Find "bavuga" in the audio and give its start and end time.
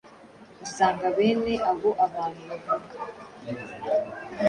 2.47-2.95